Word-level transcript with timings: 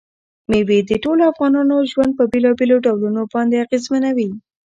مېوې 0.49 0.79
د 0.89 0.91
ټولو 1.03 1.21
افغانانو 1.31 1.87
ژوند 1.91 2.11
په 2.19 2.23
بېلابېلو 2.31 2.83
ډولونو 2.85 3.21
باندې 3.33 3.61
اغېزمنوي. 3.65 4.29